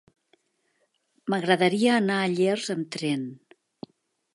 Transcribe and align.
M'agradaria 1.33 1.93
anar 1.99 2.19
a 2.25 2.35
Llers 2.35 2.69
amb 2.77 2.93
tren. 2.97 3.33